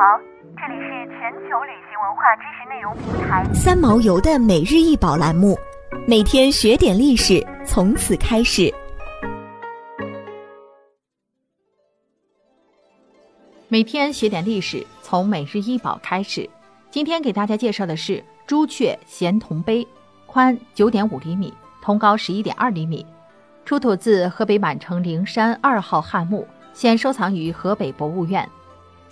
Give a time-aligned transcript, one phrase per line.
[0.00, 0.18] 好，
[0.56, 5.58] 这里是全球旅行文化知识内容平台三毛游的每日一宝栏目，
[6.08, 8.72] 每天学点历史，从此开始。
[13.68, 16.48] 每天学点历史，从每日一宝开始。
[16.90, 19.86] 今天给大家介绍的是朱雀衔铜杯，
[20.24, 23.04] 宽九点五厘米，铜高十一点二厘米，
[23.66, 28.48] 出土自河北满城灵山二号汉墓，现收藏于河北博物院。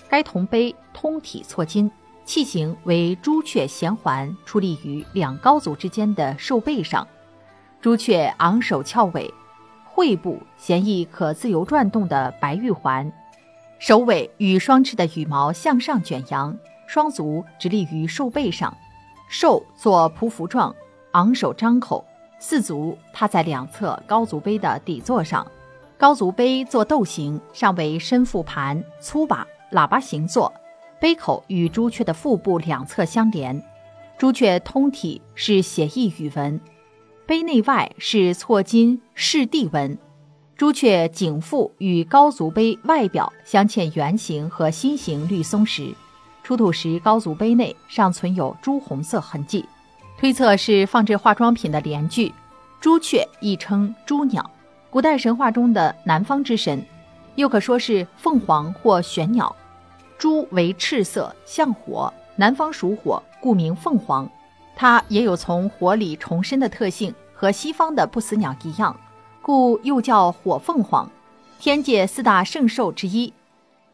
[0.08, 1.90] 该铜杯通体错金，
[2.24, 7.06] 器形为朱雀衔环，矗立于两高足之间的兽背上。
[7.80, 9.32] 朱雀昂首翘尾，
[9.84, 13.10] 喙部衔一可自由转动的白玉环，
[13.78, 18.76] 首尾与双翅的羽毛向上卷扬，双足直立于兽背上，
[19.28, 20.74] 兽作匍匐状，
[21.12, 22.04] 昂首张口，
[22.38, 25.46] 四足踏在两侧高足杯的底座上，
[25.96, 29.46] 高足杯作斗形，上为深腹盘、粗把。
[29.72, 30.52] 喇叭形座，
[31.00, 33.62] 杯口与朱雀的腹部两侧相连，
[34.16, 36.60] 朱雀通体是写意语文，
[37.26, 39.96] 杯内外是错金饰地纹，
[40.56, 45.94] 朱雀颈腹与高足杯外表镶嵌圆形和心形绿松石，
[46.42, 49.64] 出土时高足杯内尚存有朱红色痕迹，
[50.18, 52.32] 推测是放置化妆品的连具。
[52.80, 54.50] 朱雀亦称朱鸟，
[54.88, 56.84] 古代神话中的南方之神。
[57.38, 59.54] 又可说是凤凰或玄鸟，
[60.18, 64.28] 朱为赤色，像火，南方属火，故名凤凰。
[64.74, 68.98] 它也有从火里重生的特性，和西方的不死鸟一样，
[69.40, 71.08] 故又叫火凤凰。
[71.60, 73.32] 天界四大圣兽之一，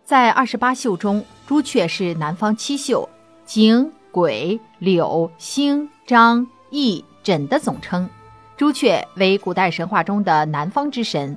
[0.06, 3.06] 在二十八宿中，朱雀是南方七宿
[3.44, 8.08] 景、鬼、柳、星、张、翼、轸的总称。
[8.56, 11.36] 朱雀为古代神话中的南方之神，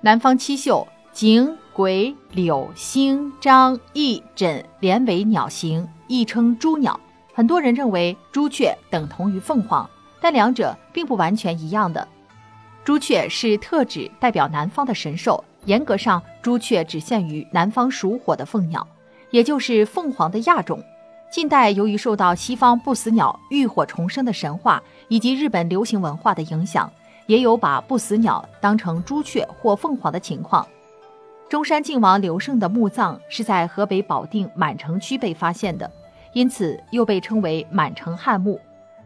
[0.00, 0.86] 南方七宿。
[1.14, 6.98] 景、癸、柳、星、张、翼、轸连为鸟形，亦称朱鸟。
[7.32, 9.88] 很多人认为朱雀等同于凤凰，
[10.20, 12.06] 但两者并不完全一样的。
[12.82, 18.84] 朱雀是特指代表南方的神兽，严格上，朱雀只限于南方属火的凤鸟，
[19.30, 20.82] 也就是凤凰的亚种。
[21.30, 26.92] 近代由于受到西方不死鸟浴火重生的神话以及日本流行文化的影响，
[27.26, 30.66] 也有把不死鸟当成朱雀或凤凰的情况。
[31.48, 35.90] 中山靖王刘胜的墓葬是在河北保定满城区被发现的，
[36.32, 38.60] 因此又被称为满城汉墓。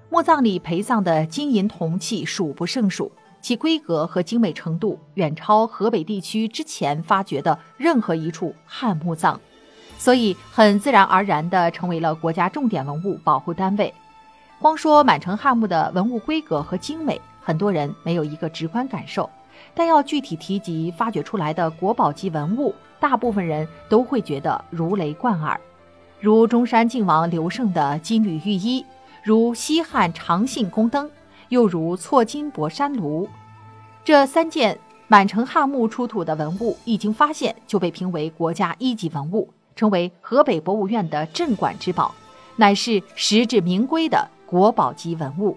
[0.08, 3.12] 墓葬里陪葬的金银铜器数不胜数，
[3.42, 9.38] 其规格和精美程度远超河北地区之前发掘的任何一处汉墓葬，
[9.98, 13.92] 所以很自然而然地成为了国家重点文物保护单位。
[14.60, 19.28] 光说满城汉墓的文物规格和精美，很多人没有一个直观感受。
[19.74, 25.60] 但要具体提及发掘出来的国宝级文物，大部分人都会觉得如雷贯耳，
[26.20, 28.84] 如中山靖王刘胜的金缕玉衣，
[29.22, 31.10] 如西汉长信宫灯，
[31.48, 33.28] 又如错金博山炉。
[34.04, 42.14] 这三件满城汉墓出土的文物一经发现，就被评为国家一级文物，成为河北博物院的镇馆之宝，
[42.56, 45.56] 乃是实至名归的国宝级文物。